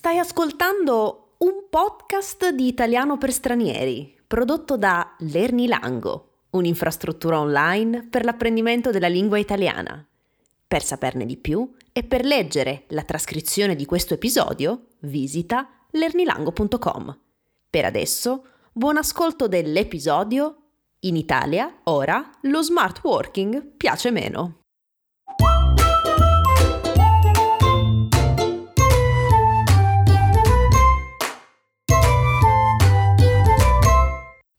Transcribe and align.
Stai 0.00 0.16
ascoltando 0.16 1.34
un 1.40 1.66
podcast 1.68 2.48
di 2.52 2.66
italiano 2.66 3.18
per 3.18 3.30
stranieri, 3.30 4.18
prodotto 4.26 4.78
da 4.78 5.14
Lernilango, 5.18 6.46
un'infrastruttura 6.52 7.38
online 7.38 8.06
per 8.08 8.24
l'apprendimento 8.24 8.90
della 8.92 9.08
lingua 9.08 9.36
italiana. 9.36 10.02
Per 10.66 10.82
saperne 10.82 11.26
di 11.26 11.36
più 11.36 11.70
e 11.92 12.02
per 12.02 12.24
leggere 12.24 12.84
la 12.88 13.02
trascrizione 13.02 13.76
di 13.76 13.84
questo 13.84 14.14
episodio, 14.14 14.86
visita 15.00 15.68
lernilango.com. 15.90 17.18
Per 17.68 17.84
adesso, 17.84 18.46
buon 18.72 18.96
ascolto 18.96 19.48
dell'episodio 19.48 20.62
In 21.00 21.16
Italia, 21.16 21.80
ora, 21.84 22.26
lo 22.44 22.62
smart 22.62 23.04
working 23.04 23.62
piace 23.76 24.10
meno. 24.10 24.59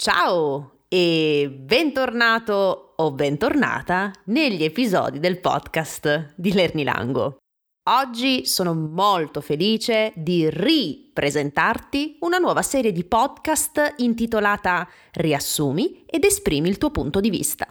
Ciao 0.04 0.86
e 0.88 1.48
bentornato 1.56 2.94
o 2.96 3.12
bentornata 3.12 4.12
negli 4.26 4.64
episodi 4.64 5.20
del 5.20 5.40
podcast 5.40 6.34
di 6.36 6.54
Lernilango. 6.54 7.38
Oggi 7.88 8.48
sono 8.48 8.74
molto 8.74 9.42
felice 9.42 10.12
di 10.16 10.50
ripresentarti 10.50 12.18
una 12.22 12.40
nuova 12.40 12.64
serie 12.64 12.92
di 12.92 13.04
podcast 13.04 13.94
intitolata 13.98 14.90
Riassumi 15.12 16.04
ed 16.08 16.24
esprimi 16.24 16.68
il 16.68 16.80
tuo 16.80 16.90
punto 16.90 17.20
di 17.20 17.30
vista. 17.30 17.68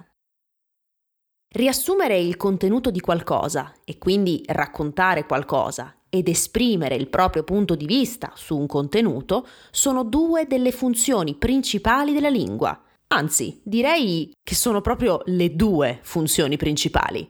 Riassumere 1.53 2.17
il 2.17 2.37
contenuto 2.37 2.93
di 2.93 3.01
qualcosa 3.01 3.75
e 3.85 3.99
quindi 3.99 4.45
raccontare 4.47 5.27
qualcosa 5.27 6.00
ed 6.11 6.29
esprimere 6.29 6.97
il 6.97 7.09
proprio 7.09 7.45
punto 7.45 7.75
di 7.75 7.87
vista 7.87 8.33
su 8.35 8.59
un 8.59 8.67
contenuto 8.67 9.47
sono 9.71 10.05
due 10.05 10.47
delle 10.47 10.73
funzioni 10.73 11.37
principali 11.37 12.13
della 12.13 12.29
lingua. 12.29 12.79
Anzi, 13.13 13.61
direi 13.65 14.33
che 14.43 14.55
sono 14.55 14.81
proprio 14.81 15.23
le 15.27 15.55
due 15.55 16.01
funzioni 16.03 16.57
principali. 16.57 17.29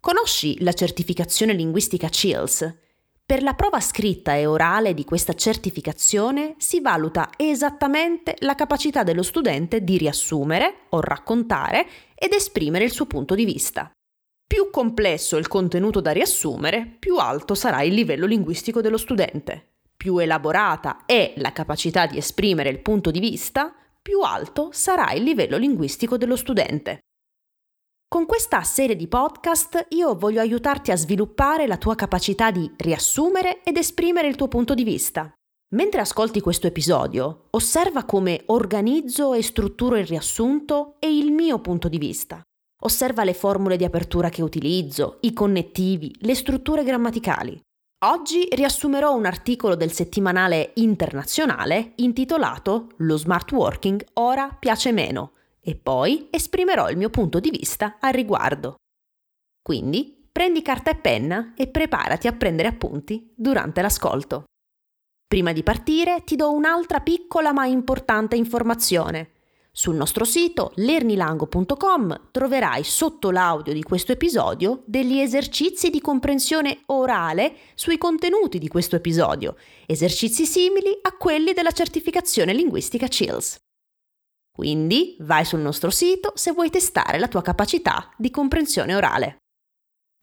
Conosci 0.00 0.62
la 0.62 0.72
certificazione 0.72 1.52
linguistica 1.52 2.08
CILS? 2.08 2.74
Per 3.30 3.42
la 3.42 3.54
prova 3.54 3.80
scritta 3.80 4.34
e 4.34 4.44
orale 4.44 4.92
di 4.92 5.04
questa 5.04 5.34
certificazione 5.34 6.54
si 6.58 6.80
valuta 6.80 7.30
esattamente 7.36 8.34
la 8.40 8.56
capacità 8.56 9.04
dello 9.04 9.22
studente 9.22 9.84
di 9.84 9.98
riassumere 9.98 10.86
o 10.88 11.00
raccontare 11.00 11.86
ed 12.14 12.32
esprimere 12.32 12.84
il 12.84 12.90
suo 12.90 13.06
punto 13.06 13.34
di 13.36 13.44
vista. 13.44 13.90
Più 14.52 14.68
complesso 14.68 15.36
il 15.36 15.46
contenuto 15.46 16.00
da 16.00 16.10
riassumere, 16.10 16.84
più 16.98 17.18
alto 17.18 17.54
sarà 17.54 17.82
il 17.82 17.94
livello 17.94 18.26
linguistico 18.26 18.80
dello 18.80 18.96
studente. 18.96 19.74
Più 19.96 20.18
elaborata 20.18 21.04
è 21.06 21.34
la 21.36 21.52
capacità 21.52 22.06
di 22.06 22.18
esprimere 22.18 22.68
il 22.68 22.80
punto 22.80 23.12
di 23.12 23.20
vista, 23.20 23.72
più 24.02 24.22
alto 24.22 24.70
sarà 24.72 25.12
il 25.12 25.22
livello 25.22 25.56
linguistico 25.56 26.16
dello 26.16 26.34
studente. 26.34 26.98
Con 28.08 28.26
questa 28.26 28.60
serie 28.64 28.96
di 28.96 29.06
podcast 29.06 29.86
io 29.90 30.16
voglio 30.16 30.40
aiutarti 30.40 30.90
a 30.90 30.96
sviluppare 30.96 31.68
la 31.68 31.76
tua 31.76 31.94
capacità 31.94 32.50
di 32.50 32.68
riassumere 32.76 33.62
ed 33.62 33.76
esprimere 33.76 34.26
il 34.26 34.34
tuo 34.34 34.48
punto 34.48 34.74
di 34.74 34.82
vista. 34.82 35.32
Mentre 35.76 36.00
ascolti 36.00 36.40
questo 36.40 36.66
episodio, 36.66 37.46
osserva 37.50 38.04
come 38.04 38.42
organizzo 38.46 39.32
e 39.32 39.44
strutturo 39.44 39.96
il 39.96 40.06
riassunto 40.06 40.96
e 40.98 41.16
il 41.16 41.30
mio 41.30 41.60
punto 41.60 41.88
di 41.88 41.98
vista. 41.98 42.42
Osserva 42.82 43.24
le 43.24 43.34
formule 43.34 43.76
di 43.76 43.84
apertura 43.84 44.30
che 44.30 44.42
utilizzo, 44.42 45.18
i 45.20 45.32
connettivi, 45.32 46.14
le 46.20 46.34
strutture 46.34 46.82
grammaticali. 46.82 47.60
Oggi 48.06 48.48
riassumerò 48.50 49.14
un 49.14 49.26
articolo 49.26 49.74
del 49.74 49.92
settimanale 49.92 50.72
internazionale 50.76 51.92
intitolato 51.96 52.88
Lo 52.98 53.18
smart 53.18 53.52
working 53.52 54.02
ora 54.14 54.56
piace 54.58 54.92
meno 54.92 55.32
e 55.60 55.76
poi 55.76 56.28
esprimerò 56.30 56.88
il 56.88 56.96
mio 56.96 57.10
punto 57.10 57.38
di 57.38 57.50
vista 57.50 57.98
al 58.00 58.14
riguardo. 58.14 58.76
Quindi 59.60 60.28
prendi 60.32 60.62
carta 60.62 60.90
e 60.90 60.96
penna 60.96 61.52
e 61.54 61.68
preparati 61.68 62.26
a 62.28 62.32
prendere 62.32 62.68
appunti 62.68 63.30
durante 63.36 63.82
l'ascolto. 63.82 64.44
Prima 65.26 65.52
di 65.52 65.62
partire 65.62 66.24
ti 66.24 66.36
do 66.36 66.50
un'altra 66.50 67.00
piccola 67.00 67.52
ma 67.52 67.66
importante 67.66 68.36
informazione. 68.36 69.32
Sul 69.80 69.94
nostro 69.94 70.26
sito 70.26 70.72
lernilango.com 70.74 72.28
troverai 72.32 72.84
sotto 72.84 73.30
l'audio 73.30 73.72
di 73.72 73.82
questo 73.82 74.12
episodio 74.12 74.82
degli 74.84 75.18
esercizi 75.18 75.88
di 75.88 76.02
comprensione 76.02 76.82
orale 76.88 77.56
sui 77.72 77.96
contenuti 77.96 78.58
di 78.58 78.68
questo 78.68 78.96
episodio, 78.96 79.56
esercizi 79.86 80.44
simili 80.44 80.98
a 81.00 81.16
quelli 81.16 81.54
della 81.54 81.70
certificazione 81.70 82.52
linguistica 82.52 83.08
CILS. 83.08 83.56
Quindi 84.52 85.16
vai 85.20 85.46
sul 85.46 85.60
nostro 85.60 85.88
sito 85.88 86.32
se 86.34 86.52
vuoi 86.52 86.68
testare 86.68 87.18
la 87.18 87.28
tua 87.28 87.40
capacità 87.40 88.12
di 88.18 88.30
comprensione 88.30 88.94
orale. 88.94 89.38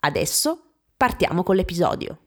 Adesso 0.01 0.73
partiamo 0.95 1.41
con 1.41 1.55
l'episodio. 1.55 2.19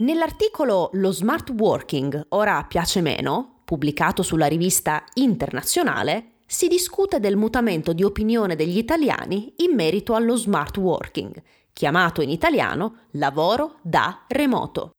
Nell'articolo 0.00 0.90
Lo 0.92 1.10
smart 1.10 1.48
working 1.50 2.26
ora 2.30 2.64
piace 2.64 3.00
meno, 3.00 3.59
pubblicato 3.70 4.24
sulla 4.24 4.48
rivista 4.48 5.04
Internazionale, 5.14 6.38
si 6.44 6.66
discute 6.66 7.20
del 7.20 7.36
mutamento 7.36 7.92
di 7.92 8.02
opinione 8.02 8.56
degli 8.56 8.76
italiani 8.76 9.54
in 9.58 9.76
merito 9.76 10.16
allo 10.16 10.34
smart 10.34 10.76
working, 10.76 11.40
chiamato 11.72 12.20
in 12.20 12.30
italiano 12.30 13.02
lavoro 13.12 13.76
da 13.82 14.24
remoto. 14.26 14.90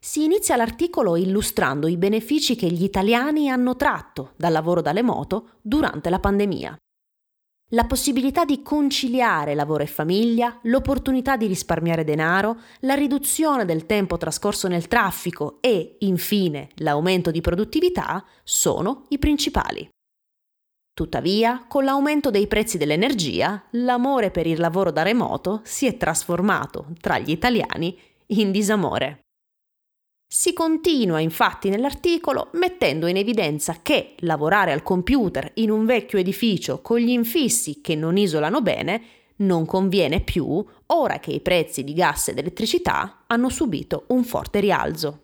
Si 0.00 0.22
inizia 0.22 0.54
l'articolo 0.54 1.16
illustrando 1.16 1.88
i 1.88 1.96
benefici 1.96 2.54
che 2.54 2.68
gli 2.68 2.84
italiani 2.84 3.50
hanno 3.50 3.74
tratto 3.74 4.34
dal 4.36 4.52
lavoro 4.52 4.82
da 4.82 4.92
remoto 4.92 5.58
durante 5.60 6.10
la 6.10 6.20
pandemia 6.20 6.76
la 7.70 7.84
possibilità 7.84 8.44
di 8.44 8.62
conciliare 8.62 9.54
lavoro 9.54 9.82
e 9.82 9.86
famiglia, 9.86 10.58
l'opportunità 10.62 11.36
di 11.36 11.46
risparmiare 11.46 12.04
denaro, 12.04 12.56
la 12.80 12.94
riduzione 12.94 13.64
del 13.64 13.86
tempo 13.86 14.16
trascorso 14.16 14.68
nel 14.68 14.88
traffico 14.88 15.58
e, 15.60 15.96
infine, 16.00 16.70
l'aumento 16.76 17.30
di 17.30 17.40
produttività 17.40 18.24
sono 18.42 19.06
i 19.08 19.18
principali. 19.18 19.88
Tuttavia, 20.92 21.64
con 21.68 21.84
l'aumento 21.84 22.30
dei 22.30 22.46
prezzi 22.46 22.76
dell'energia, 22.76 23.62
l'amore 23.70 24.30
per 24.30 24.46
il 24.46 24.58
lavoro 24.58 24.90
da 24.90 25.02
remoto 25.02 25.60
si 25.62 25.86
è 25.86 25.96
trasformato 25.96 26.88
tra 27.00 27.18
gli 27.18 27.30
italiani 27.30 27.96
in 28.26 28.50
disamore. 28.50 29.20
Si 30.32 30.52
continua 30.52 31.18
infatti 31.18 31.70
nell'articolo 31.70 32.50
mettendo 32.52 33.08
in 33.08 33.16
evidenza 33.16 33.78
che 33.82 34.14
lavorare 34.18 34.70
al 34.70 34.84
computer 34.84 35.50
in 35.54 35.72
un 35.72 35.84
vecchio 35.84 36.18
edificio 36.18 36.80
con 36.80 36.98
gli 36.98 37.08
infissi 37.08 37.80
che 37.80 37.96
non 37.96 38.16
isolano 38.16 38.62
bene 38.62 39.02
non 39.38 39.66
conviene 39.66 40.20
più 40.20 40.64
ora 40.86 41.18
che 41.18 41.32
i 41.32 41.40
prezzi 41.40 41.82
di 41.82 41.94
gas 41.94 42.28
ed 42.28 42.38
elettricità 42.38 43.24
hanno 43.26 43.48
subito 43.48 44.04
un 44.08 44.22
forte 44.22 44.60
rialzo. 44.60 45.22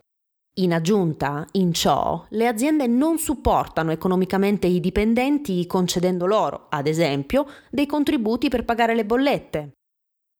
In 0.58 0.72
aggiunta, 0.72 1.46
in 1.52 1.72
ciò, 1.72 2.26
le 2.30 2.48
aziende 2.48 2.88
non 2.88 3.18
supportano 3.18 3.92
economicamente 3.92 4.66
i 4.66 4.80
dipendenti 4.80 5.66
concedendo 5.68 6.26
loro, 6.26 6.66
ad 6.70 6.88
esempio, 6.88 7.46
dei 7.70 7.86
contributi 7.86 8.48
per 8.48 8.64
pagare 8.64 8.96
le 8.96 9.04
bollette, 9.04 9.70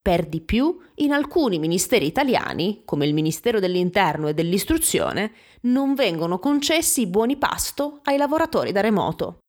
per 0.07 0.25
di 0.25 0.39
più, 0.39 0.79
in 0.95 1.11
alcuni 1.11 1.59
ministeri 1.59 2.05
italiani, 2.05 2.83
come 2.85 3.05
il 3.05 3.13
Ministero 3.13 3.59
dell'Interno 3.59 4.29
e 4.29 4.33
dell'Istruzione, 4.33 5.33
non 5.63 5.95
vengono 5.95 6.39
concessi 6.39 7.07
buoni 7.07 7.35
pasto 7.35 7.99
ai 8.03 8.15
lavoratori 8.15 8.71
da 8.71 8.79
remoto. 8.79 9.39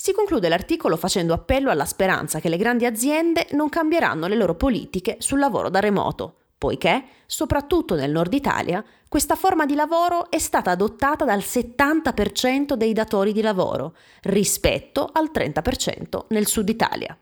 Si 0.00 0.12
conclude 0.12 0.48
l'articolo 0.48 0.96
facendo 0.96 1.34
appello 1.34 1.70
alla 1.70 1.86
speranza 1.86 2.38
che 2.38 2.48
le 2.48 2.56
grandi 2.56 2.86
aziende 2.86 3.48
non 3.54 3.68
cambieranno 3.68 4.28
le 4.28 4.36
loro 4.36 4.54
politiche 4.54 5.16
sul 5.18 5.40
lavoro 5.40 5.70
da 5.70 5.80
remoto, 5.80 6.36
poiché, 6.56 7.06
soprattutto 7.26 7.96
nel 7.96 8.12
nord 8.12 8.32
Italia, 8.32 8.84
questa 9.08 9.34
forma 9.34 9.66
di 9.66 9.74
lavoro 9.74 10.30
è 10.30 10.38
stata 10.38 10.70
adottata 10.70 11.24
dal 11.24 11.40
70% 11.40 12.74
dei 12.74 12.92
datori 12.92 13.32
di 13.32 13.42
lavoro, 13.42 13.96
rispetto 14.22 15.10
al 15.12 15.30
30% 15.34 16.26
nel 16.28 16.46
sud 16.46 16.68
Italia. 16.68 17.18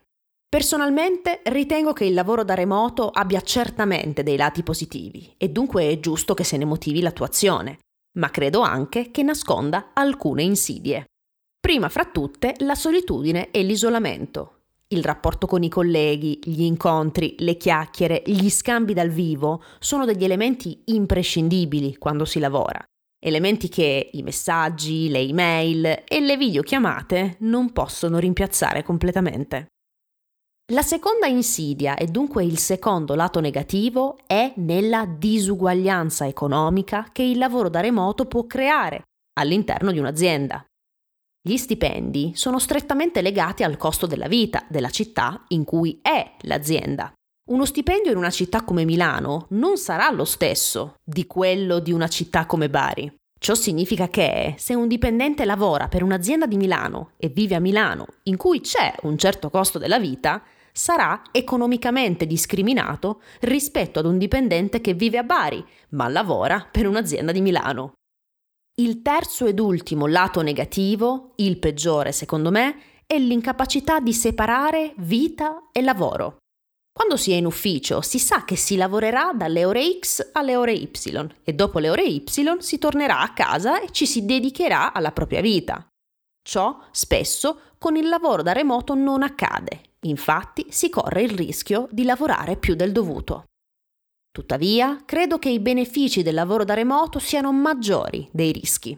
Personalmente 0.53 1.41
ritengo 1.45 1.93
che 1.93 2.05
il 2.05 2.13
lavoro 2.13 2.43
da 2.43 2.53
remoto 2.53 3.09
abbia 3.09 3.41
certamente 3.41 4.21
dei 4.21 4.37
lati 4.37 4.61
positivi 4.61 5.33
e 5.35 5.49
dunque 5.49 5.89
è 5.89 5.99
giusto 5.99 6.35
che 6.35 6.43
se 6.43 6.57
ne 6.57 6.65
motivi 6.65 7.01
l'attuazione, 7.01 7.79
ma 8.19 8.29
credo 8.29 8.61
anche 8.61 9.09
che 9.09 9.23
nasconda 9.23 9.93
alcune 9.95 10.43
insidie. 10.43 11.05
Prima 11.59 11.89
fra 11.89 12.05
tutte 12.05 12.53
la 12.59 12.75
solitudine 12.75 13.49
e 13.49 13.63
l'isolamento. 13.63 14.65
Il 14.89 15.03
rapporto 15.03 15.47
con 15.47 15.63
i 15.63 15.69
colleghi, 15.69 16.39
gli 16.43 16.61
incontri, 16.61 17.33
le 17.39 17.57
chiacchiere, 17.57 18.21
gli 18.23 18.51
scambi 18.51 18.93
dal 18.93 19.09
vivo 19.09 19.63
sono 19.79 20.05
degli 20.05 20.23
elementi 20.23 20.83
imprescindibili 20.85 21.97
quando 21.97 22.25
si 22.25 22.37
lavora. 22.37 22.79
Elementi 23.19 23.69
che 23.69 24.11
i 24.13 24.21
messaggi, 24.21 25.09
le 25.09 25.19
email 25.19 26.03
e 26.07 26.19
le 26.19 26.37
videochiamate 26.37 27.37
non 27.39 27.71
possono 27.71 28.19
rimpiazzare 28.19 28.83
completamente. 28.83 29.69
La 30.71 30.81
seconda 30.81 31.27
insidia 31.27 31.97
e 31.97 32.07
dunque 32.07 32.45
il 32.45 32.57
secondo 32.57 33.15
lato 33.15 33.41
negativo 33.41 34.17
è 34.25 34.53
nella 34.55 35.05
disuguaglianza 35.05 36.25
economica 36.25 37.09
che 37.11 37.21
il 37.21 37.37
lavoro 37.37 37.67
da 37.67 37.81
remoto 37.81 38.27
può 38.27 38.45
creare 38.45 39.03
all'interno 39.33 39.91
di 39.91 39.99
un'azienda. 39.99 40.65
Gli 41.45 41.57
stipendi 41.57 42.31
sono 42.35 42.59
strettamente 42.59 43.21
legati 43.21 43.63
al 43.63 43.75
costo 43.75 44.07
della 44.07 44.29
vita 44.29 44.65
della 44.69 44.89
città 44.89 45.43
in 45.49 45.65
cui 45.65 45.99
è 46.01 46.35
l'azienda. 46.43 47.11
Uno 47.49 47.65
stipendio 47.65 48.11
in 48.11 48.17
una 48.17 48.29
città 48.29 48.63
come 48.63 48.85
Milano 48.85 49.47
non 49.49 49.75
sarà 49.75 50.09
lo 50.11 50.23
stesso 50.23 50.93
di 51.03 51.27
quello 51.27 51.79
di 51.79 51.91
una 51.91 52.07
città 52.07 52.45
come 52.45 52.69
Bari. 52.69 53.13
Ciò 53.43 53.55
significa 53.55 54.07
che 54.07 54.55
se 54.57 54.73
un 54.73 54.87
dipendente 54.87 55.43
lavora 55.43 55.89
per 55.89 56.01
un'azienda 56.01 56.45
di 56.45 56.55
Milano 56.55 57.11
e 57.17 57.27
vive 57.27 57.55
a 57.55 57.59
Milano, 57.59 58.05
in 58.23 58.37
cui 58.37 58.61
c'è 58.61 58.95
un 59.01 59.17
certo 59.17 59.49
costo 59.49 59.77
della 59.77 59.99
vita, 59.99 60.41
sarà 60.71 61.21
economicamente 61.29 62.25
discriminato 62.25 63.21
rispetto 63.41 63.99
ad 63.99 64.05
un 64.05 64.17
dipendente 64.17 64.79
che 64.79 64.93
vive 64.93 65.17
a 65.17 65.23
Bari, 65.23 65.61
ma 65.89 66.07
lavora 66.07 66.65
per 66.71 66.87
un'azienda 66.87 67.33
di 67.33 67.41
Milano. 67.41 67.95
Il 68.75 69.01
terzo 69.01 69.45
ed 69.45 69.59
ultimo 69.59 70.07
lato 70.07 70.41
negativo, 70.41 71.33
il 71.35 71.59
peggiore 71.59 72.13
secondo 72.13 72.49
me, 72.49 72.77
è 73.05 73.19
l'incapacità 73.19 73.99
di 73.99 74.13
separare 74.13 74.93
vita 74.99 75.67
e 75.73 75.81
lavoro. 75.81 76.37
Quando 76.93 77.17
si 77.17 77.31
è 77.31 77.35
in 77.35 77.47
ufficio 77.47 78.01
si 78.01 78.19
sa 78.19 78.45
che 78.45 78.55
si 78.55 78.75
lavorerà 78.75 79.31
dalle 79.33 79.65
ore 79.65 79.97
X 79.97 80.29
alle 80.33 80.55
ore 80.55 80.73
Y 80.73 81.31
e 81.43 81.53
dopo 81.53 81.79
le 81.79 81.89
ore 81.89 82.03
Y 82.03 82.23
si 82.59 82.77
tornerà 82.77 83.19
a 83.19 83.33
casa 83.33 83.81
e 83.81 83.89
ci 83.91 84.05
si 84.05 84.25
dedicherà 84.25 84.93
alla 84.93 85.11
propria 85.11 85.41
vita. 85.41 85.87
Ciò 86.47 86.79
spesso 86.91 87.71
con 87.79 87.95
il 87.95 88.07
lavoro 88.07 88.43
da 88.43 88.51
remoto 88.51 88.93
non 88.93 89.23
accade, 89.23 89.95
infatti 90.01 90.67
si 90.69 90.89
corre 90.89 91.23
il 91.23 91.31
rischio 91.31 91.87
di 91.89 92.03
lavorare 92.03 92.57
più 92.57 92.75
del 92.75 92.91
dovuto. 92.91 93.45
Tuttavia, 94.31 95.01
credo 95.05 95.39
che 95.39 95.49
i 95.49 95.59
benefici 95.59 96.21
del 96.21 96.33
lavoro 96.35 96.63
da 96.63 96.73
remoto 96.73 97.17
siano 97.17 97.51
maggiori 97.51 98.27
dei 98.31 98.51
rischi. 98.51 98.97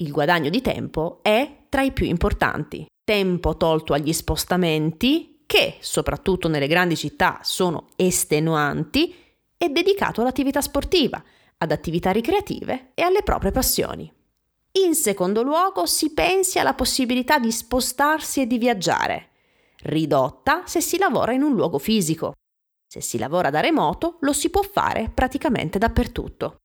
Il 0.00 0.10
guadagno 0.10 0.50
di 0.50 0.60
tempo 0.60 1.20
è 1.22 1.66
tra 1.68 1.82
i 1.82 1.92
più 1.92 2.06
importanti. 2.06 2.86
Tempo 3.04 3.56
tolto 3.56 3.92
agli 3.94 4.12
spostamenti, 4.12 5.31
che, 5.52 5.76
soprattutto 5.80 6.48
nelle 6.48 6.66
grandi 6.66 6.96
città, 6.96 7.40
sono 7.42 7.88
estenuanti, 7.96 9.14
è 9.54 9.68
dedicato 9.68 10.22
all'attività 10.22 10.62
sportiva, 10.62 11.22
ad 11.58 11.70
attività 11.70 12.10
ricreative 12.10 12.92
e 12.94 13.02
alle 13.02 13.22
proprie 13.22 13.50
passioni. 13.50 14.10
In 14.84 14.94
secondo 14.94 15.42
luogo, 15.42 15.84
si 15.84 16.14
pensi 16.14 16.58
alla 16.58 16.72
possibilità 16.72 17.38
di 17.38 17.52
spostarsi 17.52 18.40
e 18.40 18.46
di 18.46 18.56
viaggiare, 18.56 19.28
ridotta 19.82 20.62
se 20.64 20.80
si 20.80 20.96
lavora 20.96 21.32
in 21.32 21.42
un 21.42 21.54
luogo 21.54 21.78
fisico. 21.78 22.32
Se 22.86 23.02
si 23.02 23.18
lavora 23.18 23.50
da 23.50 23.60
remoto, 23.60 24.16
lo 24.20 24.32
si 24.32 24.48
può 24.48 24.62
fare 24.62 25.10
praticamente 25.12 25.78
dappertutto. 25.78 26.60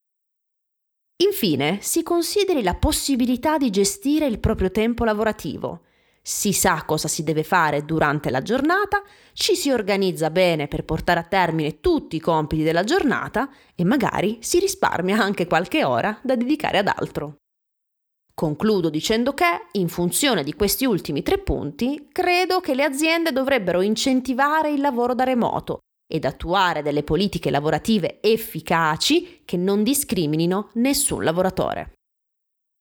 Infine, 1.26 1.80
si 1.82 2.04
consideri 2.04 2.64
la 2.64 2.76
possibilità 2.76 3.58
di 3.58 3.70
gestire 3.70 4.28
il 4.28 4.40
proprio 4.40 4.72
tempo 4.72 5.04
lavorativo, 5.04 5.87
si 6.30 6.52
sa 6.52 6.84
cosa 6.84 7.08
si 7.08 7.24
deve 7.24 7.44
fare 7.44 7.86
durante 7.86 8.30
la 8.30 8.42
giornata, 8.42 9.02
ci 9.32 9.56
si 9.56 9.72
organizza 9.72 10.30
bene 10.30 10.68
per 10.68 10.84
portare 10.84 11.22
a 11.22 11.24
termine 11.24 11.80
tutti 11.80 12.18
i 12.18 12.20
compiti 12.20 12.64
della 12.64 12.84
giornata 12.84 13.50
e 13.74 13.86
magari 13.86 14.40
si 14.42 14.60
risparmia 14.60 15.22
anche 15.24 15.48
qualche 15.48 15.86
ora 15.86 16.20
da 16.22 16.36
dedicare 16.36 16.80
ad 16.80 16.92
altro. 16.94 17.38
Concludo 18.34 18.90
dicendo 18.90 19.34
che, 19.34 19.68
in 19.72 19.88
funzione 19.88 20.44
di 20.44 20.54
questi 20.54 20.84
ultimi 20.84 21.24
tre 21.24 21.38
punti, 21.38 22.10
credo 22.12 22.60
che 22.60 22.76
le 22.76 22.84
aziende 22.84 23.32
dovrebbero 23.32 23.80
incentivare 23.80 24.70
il 24.70 24.82
lavoro 24.82 25.16
da 25.16 25.24
remoto 25.24 25.80
ed 26.06 26.26
attuare 26.26 26.82
delle 26.82 27.04
politiche 27.04 27.50
lavorative 27.50 28.20
efficaci 28.20 29.44
che 29.46 29.56
non 29.56 29.82
discriminino 29.82 30.72
nessun 30.74 31.24
lavoratore. 31.24 31.94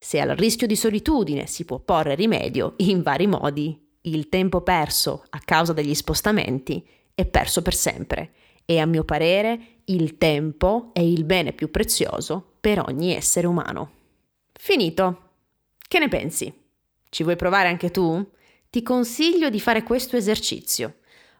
Se 0.06 0.20
al 0.20 0.36
rischio 0.36 0.68
di 0.68 0.76
solitudine 0.76 1.48
si 1.48 1.64
può 1.64 1.80
porre 1.80 2.14
rimedio 2.14 2.74
in 2.76 3.02
vari 3.02 3.26
modi, 3.26 3.76
il 4.02 4.28
tempo 4.28 4.60
perso 4.60 5.24
a 5.30 5.40
causa 5.44 5.72
degli 5.72 5.96
spostamenti 5.96 6.86
è 7.12 7.26
perso 7.26 7.60
per 7.60 7.74
sempre 7.74 8.30
e 8.64 8.78
a 8.78 8.86
mio 8.86 9.02
parere 9.02 9.80
il 9.86 10.16
tempo 10.16 10.90
è 10.92 11.00
il 11.00 11.24
bene 11.24 11.52
più 11.52 11.72
prezioso 11.72 12.52
per 12.60 12.84
ogni 12.86 13.16
essere 13.16 13.48
umano. 13.48 13.90
Finito. 14.52 15.30
Che 15.76 15.98
ne 15.98 16.06
pensi? 16.06 16.54
Ci 17.08 17.24
vuoi 17.24 17.34
provare 17.34 17.66
anche 17.66 17.90
tu? 17.90 18.24
Ti 18.70 18.82
consiglio 18.84 19.50
di 19.50 19.58
fare 19.58 19.82
questo 19.82 20.16
esercizio. 20.16 20.98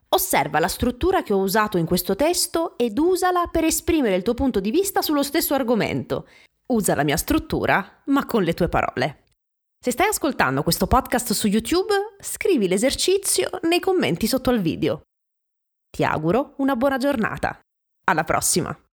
Osserva 0.09 0.59
la 0.59 0.67
struttura 0.67 1.23
che 1.23 1.31
ho 1.31 1.39
usato 1.39 1.77
in 1.77 1.85
questo 1.85 2.17
testo 2.17 2.77
ed 2.77 2.99
usala 2.99 3.47
per 3.47 3.63
esprimere 3.63 4.15
il 4.15 4.23
tuo 4.23 4.33
punto 4.33 4.59
di 4.59 4.71
vista 4.71 5.01
sullo 5.01 5.23
stesso 5.23 5.53
argomento 5.53 6.27
usa 6.67 6.95
la 6.95 7.03
mia 7.03 7.17
struttura, 7.17 8.01
ma 8.05 8.25
con 8.25 8.43
le 8.43 8.53
tue 8.53 8.69
parole. 8.69 9.25
Se 9.79 9.91
stai 9.91 10.07
ascoltando 10.07 10.63
questo 10.63 10.87
podcast 10.87 11.33
su 11.33 11.47
YouTube, 11.47 11.93
scrivi 12.19 12.67
l'esercizio 12.67 13.49
nei 13.63 13.79
commenti 13.79 14.27
sotto 14.27 14.49
al 14.49 14.59
video. 14.59 15.01
Ti 15.89 16.03
auguro 16.03 16.55
una 16.57 16.75
buona 16.75 16.97
giornata. 16.97 17.59
Alla 18.05 18.23
prossima! 18.23 18.86